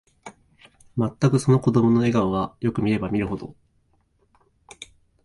[0.95, 3.55] まったく、その子供の笑顔は、よく見れば見るほど、